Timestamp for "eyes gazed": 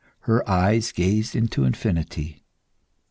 0.49-1.35